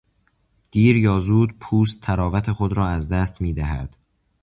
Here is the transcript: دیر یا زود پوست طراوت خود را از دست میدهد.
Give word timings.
دیر 0.71 0.97
یا 0.97 1.19
زود 1.19 1.59
پوست 1.59 2.01
طراوت 2.01 2.51
خود 2.51 2.73
را 2.77 2.87
از 2.87 3.09
دست 3.09 3.41
میدهد. 3.41 3.97